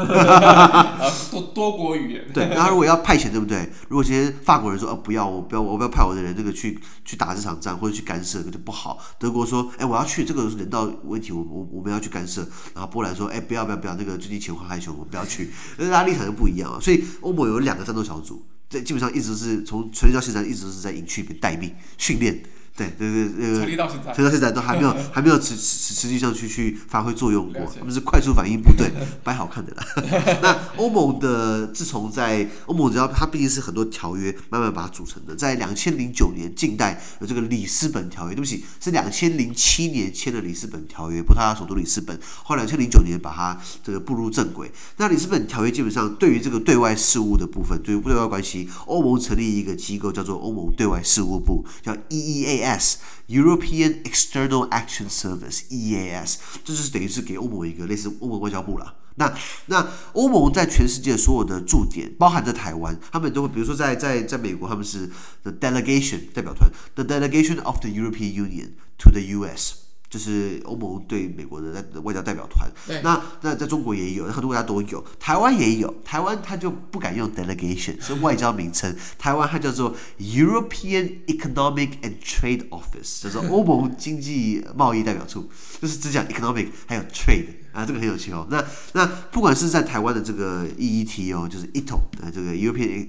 [1.30, 2.26] 多多国语言。
[2.34, 3.70] 对，那如果要派遣，对不对？
[3.90, 8.98] 如果今天法国人说哦不要，我不要，我不要派我的人这个去去打这场仗或者去干涉，这就不好。
[9.20, 12.42] 德国说哎我要去，这个是人道问题，我我我们要去干涉。
[12.74, 15.50] 然后波兰说，哎，不要不要不要，那个最近钱花太凶，我们不要去。
[15.78, 16.80] 那大家立场就不一样啊。
[16.80, 22.42] 所以欧盟有两个战斗小组，在基本上一直是从成立到现在，一直是在营区里面待命训练。
[22.76, 27.62] 对，对对这个，成立到现在，成立到现在都还没有 还没有实实实际上去去发挥作用过。
[27.80, 28.92] 他们是快速反应部队，
[29.24, 29.86] 摆好看的啦。
[30.44, 44.70] 那欧盟的自从在欧盟，只要它毕竟是很多条约慢慢把它组成的，在两千零九年近代有这个里斯本条约，对不起，是两千零七年签的里斯本条约，葡萄牙首都里斯本，后来两千零九年把它这个步入正轨。
[44.98, 52.65] 那里斯本条约基本上对于这个对外事务的部分，对于对外关系，欧盟成立一个机构叫做欧盟对外事务部，叫 EEA。
[52.66, 52.98] S
[53.28, 58.96] European External Action Service（EEAS），这就是等于是给欧盟一个类似欧盟外交部了。
[59.18, 59.34] 那
[59.68, 65.10] 那欧盟在全世界所有的驻点，包含在台湾，他们都会，比如说在在在美国，他们是
[65.44, 69.85] the delegation 代表团，the delegation of the European Union to the U.S.
[70.10, 72.70] 就是欧盟对美国的外交代表团，
[73.04, 85.50] 那那在中国也有，很多国家都有，台湾也有，台湾它就不敢用 delegation 是外交名称， 台湾它叫做 European Economic and Trade Office，就是欧盟经济贸易代表处，
[85.86, 87.46] 就是只讲 economic 还有 trade。
[87.76, 88.48] 啊，这个很有趣哦。
[88.50, 93.06] 那那不管是在台湾的这个 EET 哦，就是 ETO 呃，这个 European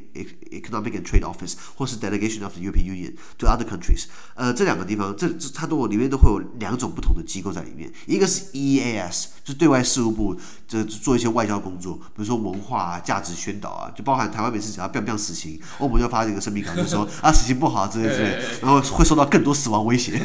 [0.50, 7.88] Economic and Trade Office，或是 Delegation of the European Union to other countries，呃，这两个地方，这这它都里面都会有两种不同的机构在里面。
[8.06, 10.36] 一个是 EEAS，就是对外事务部，
[10.66, 20.20] 这做一些外交工作，比如说文化啊、价值宣导啊，就包含台湾每次只要 biang biang 死刑，欧盟就发这个声明稿，就说 啊死刑不好之类之类，然后会受到更多死亡威胁。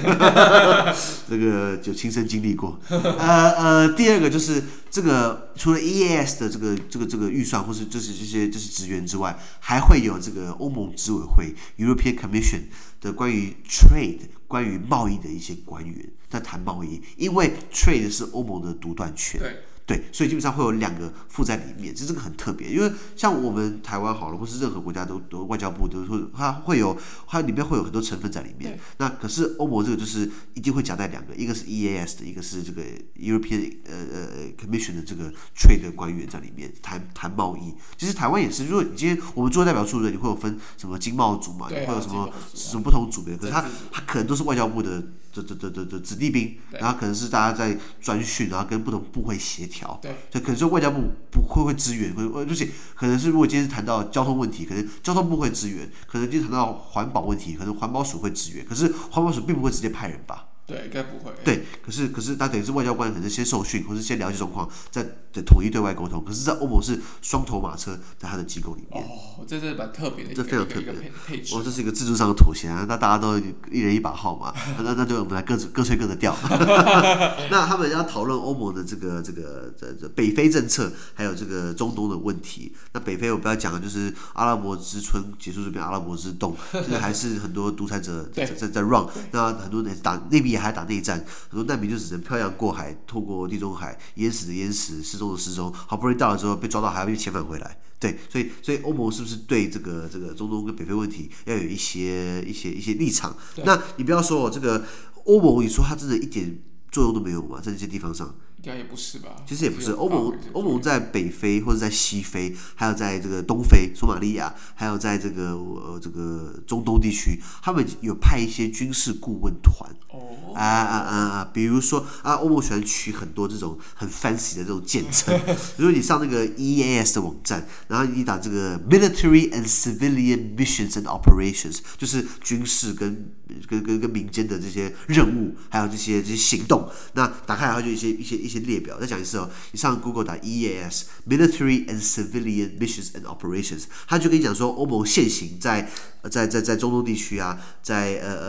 [1.30, 2.80] 这个就亲身经经历过。
[2.90, 4.32] 呃呃，第二个。
[4.32, 12.62] 就是这个，除了 EAS 的这个这个这个预算，或是就是这些就是职员之外，还会有这个欧盟执委会 European Commission
[13.02, 19.42] 的关于 trade 关于贸易的一些官员在谈贸易，因为 trade 是欧盟的独断权。
[19.86, 26.96] 对，所以基本上会有两个附在里面，其实这个很特别，因为像我们台湾好了，或是任何国家都都外交部都说它会有，
[27.28, 28.80] 它里面会有很多成分在里面。
[28.98, 32.82] 那可是欧盟这个就是一定会夹带两个，一个是 EAS 的，一个是这个
[33.20, 37.74] European 呃呃 Commission 的这个 Trade 的官员在里面谈谈贸易。
[37.98, 45.04] 其实台湾也是，如果你今天我们做代表处的，你会有分什么经贸组嘛，你会有什么什么不同组别，可是它它可能都是外交部的。
[45.32, 60.48] 这这这这这子弟兵，然后可能是大家在专训，然后跟不同部会协调，对，就可能是外交部不会会支援，会呃，就是可能是如果今天谈到交通问题，可能交通部会支援，可能今天谈到环保问题，可能环保署会支援，可是环保署并不会直接派人吧。
[60.66, 61.32] 对，应该不会。
[61.44, 65.04] 对，可是可是，他等于是外交官，可能先受训，或是先了解状况，再
[65.46, 66.24] 统一对外沟通。
[66.24, 69.04] 可是，在欧盟是双头马车，在他的机构里面。
[69.04, 71.56] 哦，这是蛮特别的，这非常特别的配置。
[71.56, 72.86] 哦，这是一个制度上的妥协啊！
[72.88, 73.38] 那大家都
[73.72, 76.34] 一人一把号嘛，那那就我们来各自各吹各的调。
[77.52, 82.74] 那他们要讨论欧盟的这个这个这这北非政策，还有这个中东的问题。
[82.94, 89.06] 那北非我不要讲了，就是阿拉伯之春结束这边，阿拉伯之冬，现在还是很多独裁者在在在 run。
[89.32, 90.62] 那很多人打那边。
[90.62, 91.18] 还打内战，
[91.50, 97.80] 很多难民就只能漂洋过海，透过地中海淹死的淹死，失踪的失踪，好不容易到了之后被抓到，还要被遣返回来。
[98.00, 103.36] 对，所以所以欧盟是不是对这个这个中东跟北非问题要有一些一些一些立场？
[103.66, 104.86] 那你不要说这个
[105.24, 106.60] 欧盟，你说它真的一点
[106.92, 107.60] 作用都没有吗？
[107.60, 108.36] 在这些地方上？
[108.64, 109.38] 应该也不是吧？
[109.48, 119.90] 其实也不是，欧盟欧盟在北非或者在西非，还有在这个东非、索马利亚，还有在这个呃这个中东地区，他们有派一些军事顾问团。
[120.10, 120.31] 哦。
[120.54, 121.50] 啊啊啊啊！
[121.54, 125.38] 比如说啊，欧盟喜欢取很多这种很 fancy 的这种简称。
[125.76, 133.34] 如果你上那个 EAS 的网站，然后你打这个 military and civilian missions and operations，就是军事跟
[133.68, 136.90] 跟跟跟民间的这些任务，还有这些这些行动。
[137.16, 138.62] 那打开来后就一些一些一些。
[138.62, 139.50] 列表，再讲一次哦。
[139.72, 145.90] 你上 Google 打 EAS Military and Civilian Missions and Operations，他就跟你讲说，欧盟现行在
[146.30, 148.48] 在在在中东地区啊，在呃呃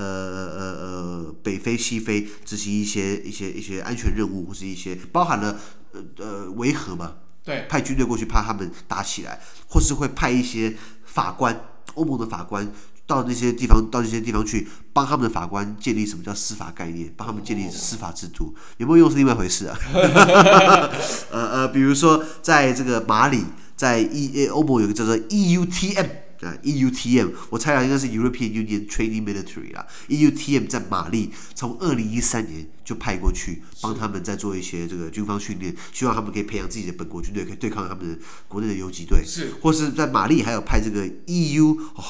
[0.53, 5.59] 呃呃北非、西非执行一些一些一些安全任务，或是一些包含了
[5.93, 12.73] 呃呃维和嘛，对，派军队过去怕他们打起来，或是会派一些法官，欧盟的法官。
[13.05, 19.77] 到那些地方，到那些地方去帮他们的法官建立什么叫司法概念，帮他们建立司法制度，有没有用是另外一回事啊。
[21.31, 23.45] 呃呃，比如说在这个马里，
[23.77, 26.09] 在 E 欧盟有个叫做 EUTM
[26.43, 38.18] 啊，EUTM，我猜啊应该是 European Union Training Military 啦，EUTM 在马利从二零一三年就派过去帮他们再做一些这个军方训练，希望他们可以培养自己的本国军队，可以对抗他们的
[38.49, 39.25] 国内的游击队。
[39.25, 42.03] 是，或是在马利还有派这个 EU 哦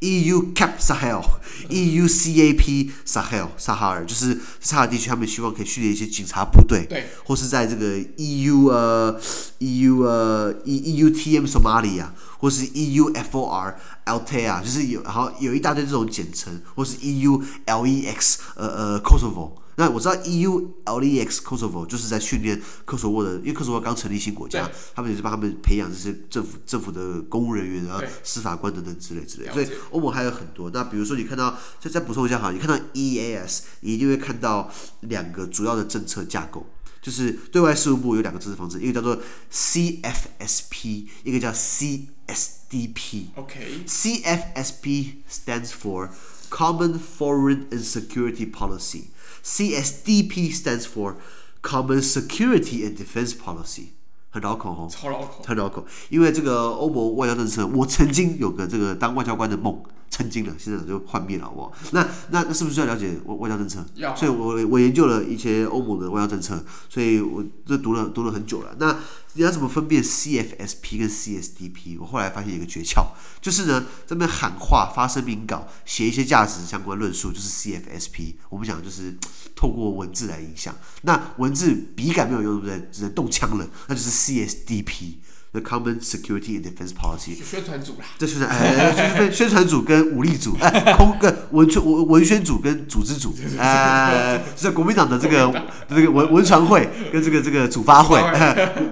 [0.00, 6.86] ，EU Cap Sahel，EU CAP Sahel 撒哈尔，就是撒哈尔地区，他们希望可以训练一些警察部队。
[6.88, 9.20] 对，或是在这个 EU 呃
[9.58, 12.06] EU 呃 E EUTM Somalia，
[12.38, 13.74] 或是 EUFOR
[14.06, 19.52] Althea，就是有然后有一大堆这种简称，或是 EULEX 呃呃 Kosovo。
[19.80, 29.50] 那我知道 EULEX Kosovo 就是在训练科索沃的，因为科索沃刚成立新国家，他们也是帮他们培养这些政府政府的公务人员啊、司法官等等之类之类。
[29.50, 30.68] 所以欧盟还有很多。
[30.70, 36.66] 那比如说你看到，再再补充一下哈，你看到 EAS，你一定会看到两个主要的政策架构，
[37.00, 39.18] 就是对外事务部有两个政策方针，一个叫做
[39.50, 43.28] CFSP，一个叫 CSDP。
[43.36, 46.10] OK，CFSP stands for
[46.50, 49.04] Common Foreign and Security Policy。
[49.44, 51.16] CSDP stands for
[51.62, 53.88] Common Security and Defense Policy，
[54.30, 55.86] 很绕口哦，超绕口，很绕口。
[56.08, 59.82] 因为这个欧盟外交政策，我曾经有个这个当外交官的梦，
[60.20, 61.72] 曾经了，现在就幻灭了，好不好？
[61.92, 63.84] 那那那是不是要了解外外交政策？
[63.94, 64.14] 要。
[64.14, 68.76] 所以我我研究了一些欧盟的外交政策，所以我这读了读了很久了。
[68.78, 68.98] 那
[69.32, 71.96] 你要怎么分辨 CFSP 跟 CSDP？
[71.98, 73.06] 我后来发现一个诀窍，
[73.40, 78.34] 就是呢，这边喊话、发声明稿、写一些价值相关论述，就是 CFSP。
[78.50, 79.16] 我们讲就是
[79.56, 80.74] 透过文字来影响。
[81.02, 82.88] 那文字笔杆没有用，对不对？
[82.92, 85.14] 只能动枪了，那就是 CSDP。
[85.52, 95.52] The Common Security and Defense Policy，宣传组啦，这宣传宣传组跟武力组，哎，空跟文文文宣组跟组织组，哎，是国民党的这个
[95.88, 98.20] 这个文文传会跟这个这个主发会，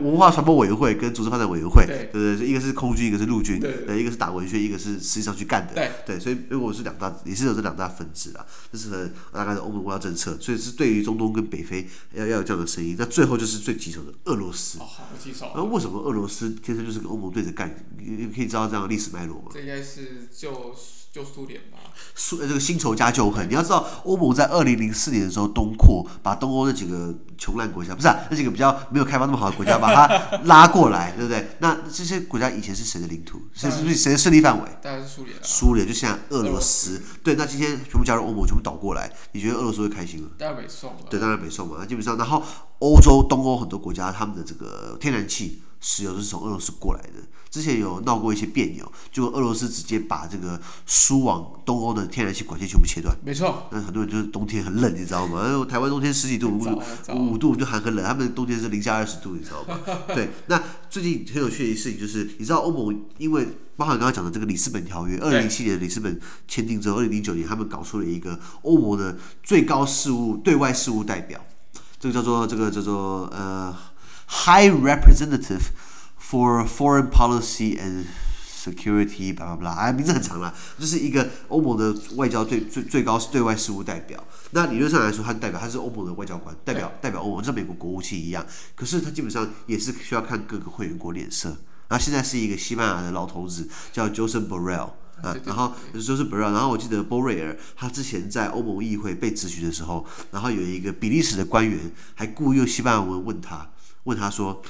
[0.03, 2.11] 文化传播委员会跟组织发展委员会，对。
[2.13, 5.93] 对对，一个是空军，一个是陆军，对，一个是打文宣，一个是实际上去干的，对。
[6.05, 12.97] 对，所以如果是两大，也是有这两大分支啦，这是大概的欧盟外交政策，所以是对于中东跟北非要要有这样的声音。
[12.99, 16.48] 那最后就是最棘手的俄罗斯，哦，好棘手，那为什么俄罗斯？
[16.57, 19.49] 天生就是跟欧盟对着干，你可以知道这样的历史脉络吗？
[19.53, 20.75] 这应该是旧
[21.13, 21.79] 旧苏联吧。
[22.15, 31.51] 苏这个新仇加旧恨，你要知道，欧盟在二零零四年的时候东扩，把东欧那几个穷烂国家，不是、啊、那几个比较没有开发那么好的国家，把它拉过来，对不对？
[31.61, 33.41] 那这些国家以前是谁的领土？
[33.55, 34.69] 谁是不是谁的势力范围？
[34.83, 35.41] 当然是苏联、啊。
[35.43, 37.35] 苏联就像俄罗斯，对。
[37.37, 40.31] 那今天全部加入欧盟，全部倒过来，你觉得俄罗斯会开心吗？
[40.39, 40.99] 当然没送了。
[41.09, 41.77] 对，当然没送嘛。
[41.79, 42.43] 那基本上，然后
[42.81, 45.63] 欧洲东欧很多国家，他们的这个天然气。
[45.81, 47.15] 石油都是从俄罗斯过来的，
[47.51, 53.17] 之前有闹过一些别扭，就俄罗斯直接把这个输往东欧的天然气管线全部切断。
[53.25, 55.65] 没错，那很多人就是冬天很冷，你知道吗？
[55.69, 59.79] 台湾冬天十几度，五五度就还很冷，他们冬天是零下二十度，你知道吗？
[60.15, 60.61] 对，那
[60.91, 71.41] 最近很有趣的一事情就是，你知道欧盟因为包含刚刚讲的这个里斯本条约，二零零七年的里斯本签订之后，二零零九年他们搞出了一个欧盟的最高事务对外事务代表，
[72.01, 73.75] 这个叫做这个叫做呃。
[74.29, 75.71] High Representative
[76.19, 78.05] for Foreign Policy and
[78.59, 84.23] Security，巴拉巴拉，哎，名字很长了，就是一个欧盟的外交最最最高对外事务代表。
[84.51, 88.45] 那理论上来说，他代表他是欧盟的外交官，代表代表欧盟，像美国国务卿一样。
[88.75, 91.57] 可是他基本上也是需要看各个会员国脸色。
[91.89, 94.91] 然后现在是一个西班牙的老头子，叫 Josep Borrell
[95.23, 101.79] 啊，然后 Josep Borrell，然后我记得 Borrell 他之前在欧盟议会被质询的时候，然后有一个比利时的官员
[102.15, 103.71] 还故意用西班牙文问他。
[104.09, 104.63] 问他说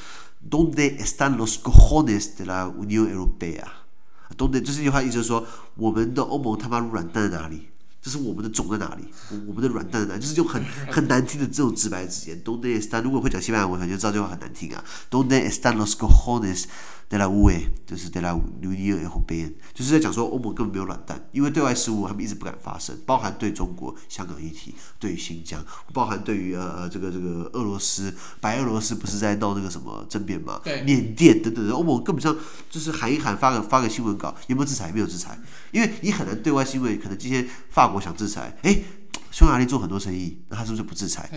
[0.51, 5.47] ：“Donde están los cojones de la Unión Europea？Donde 这句话意思是说，
[5.77, 7.69] 我们的欧盟他妈软蛋在哪里？
[8.03, 9.05] 就是我们的种在哪里？
[9.47, 10.21] 我们的软蛋在哪里？
[10.21, 12.43] 就是用很 很难听的这种直白字眼。
[12.43, 14.85] “Dónde están？” 如果会讲西班牙文，你就知道这句话很难听啊。
[15.11, 16.65] “Dónde están los cojones？”
[17.09, 30.61] De la UE 就是 De la Unión 就是在讲说欧盟根本没有软蛋，因为对外事务他们一直不敢发声，包含对中国香港议题，对于新疆，包含对于呃呃这个这个俄罗斯，白俄罗斯不是在闹那个什么政变嘛？
[30.63, 32.37] 对，缅甸等等的，欧盟根本上
[32.69, 34.93] 就是喊一喊，发个发个新闻稿，有没有制裁？
[34.93, 35.39] 没有制裁，
[35.71, 38.85] 因为你很难对外新闻，可能今天法国想制裁，诶，
[39.31, 41.31] 匈牙利做很多生意，那他是不是不制裁？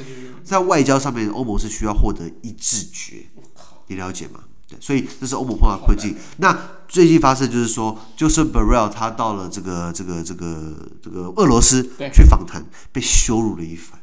[0.44, 3.26] 在外交上面，欧盟是需要获得一致决，
[3.88, 4.42] 你了解吗？
[4.80, 6.16] 所以这是欧盟碰到困境。
[6.38, 6.58] 那
[6.88, 14.00] 最近发生就是说，就是 Burrell 他到了这个这个这个这个俄罗斯去访谈，被羞辱了一番。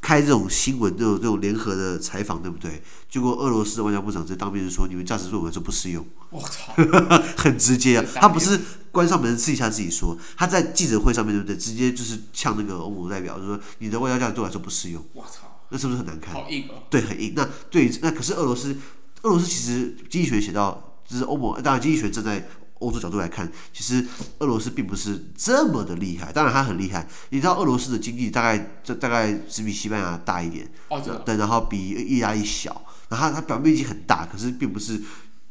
[0.00, 2.82] 开这种新闻，这种这种联合的采访，对不对？
[3.08, 6.74] 结果俄罗斯的外交部长在当面就说：“你们价值论文说不适用。”我操，
[7.38, 8.04] 很直接啊！
[8.16, 8.58] 他不是
[8.90, 11.56] 关上门自己下自己说，他在记者会上面对不对？
[11.56, 16.34] 直接就是呛那个欧盟代表，就说：“你的外交价值对我来说不适用。”我操，那是不是很难看？
[16.34, 16.82] 好硬啊！
[16.90, 17.34] 对，很硬。
[17.36, 18.76] 那对，那可是俄罗斯。
[19.22, 22.46] 俄罗斯其实经济学写到，就是欧盟，当然经济学站在
[22.80, 24.04] 欧洲角度来看，其实
[24.38, 26.32] 俄罗斯并不是这么的厉害。
[26.32, 27.06] 当然，它很厉害。
[27.30, 35.00] 你知道俄罗斯的经济大概这大概只比西班牙大一点，哦，对，然后比意大利小，然后它表面积很大，可是并不是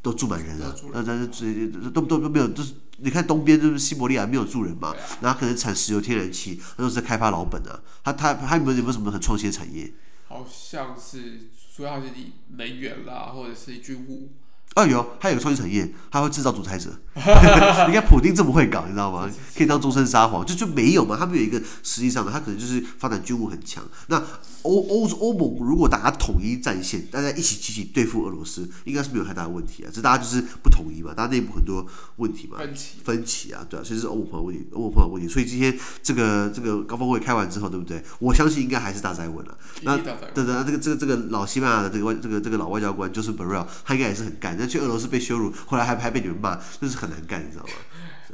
[0.02, 7.80] 都住满人啊，那但是都都都没有，就是你看东边就是西伯利亚没有住人嘛，然后可能产石油、天然气，它都是在开发老本啊。
[8.04, 9.90] 它它它有没有有没有什么很创新的产业？
[10.28, 11.50] 好像是
[11.82, 14.30] 主要是以能源啦，或者是军务。
[14.76, 16.90] 哦，有，他有个创新产业，他会制造独裁者。
[17.14, 19.30] 你看普丁这么会搞，你知道吗？
[19.54, 21.18] 可以当终身沙皇，就就没有嘛。
[21.18, 23.84] 他们有一个实际上的，他可能就是发展军务很强。
[24.08, 24.24] 那
[24.62, 29.92] 欧欧欧盟如果大家统一战线，大家一起集体对付俄罗斯，应该是没有太大的问题啊。
[29.94, 35.28] 这大家就是不统一嘛，大家内部很多问题嘛，分歧分歧啊，对啊，所以是欧盟碰到问题，欧盟碰到问题。
[35.28, 38.02] 所以今天这个这个高峰会开完之后，对不对？
[38.20, 39.58] 我相信应该还是大灾问了。
[39.82, 44.61] 那对对，这个这个这个老西班牙的这个外这个这个老外交官就是 Borrell，他应该也是很干。
[44.62, 47.72] 那去俄罗斯被羞辱，后来还还被你们骂，真是很难干，你知道吗？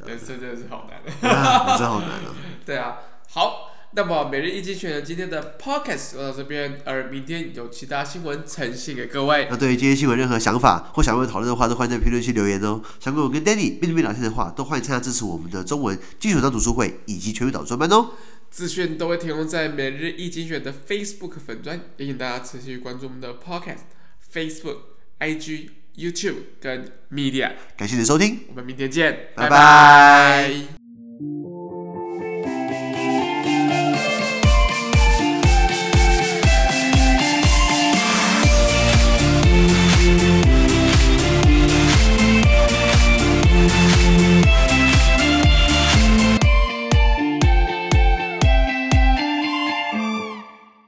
[0.05, 2.35] 人生真的是好难， 人生好难啊！
[2.63, 2.97] 对啊，
[3.31, 9.47] 好，那么每日一经济学人今天的 podcast 就到这边，而明天有其他新闻呈现给各位。
[9.49, 12.79] 那对于今天新闻任何想法或想要讨论的话，都欢迎在评论区留言哦。
[12.99, 18.11] 想跟我跟 Danny 面对面聊天的话，都欢迎参加支持我们的中文基础章读书会以及全民导专班哦。
[18.51, 23.87] 资讯都会提供在每日一精选的 Facebook 粉专，也请大家持续关注我们的 podcast、
[24.31, 24.77] Facebook、
[25.19, 25.69] IG。
[25.97, 30.76] YouTube 跟 Media，感谢你的收听，我们明天见，拜拜。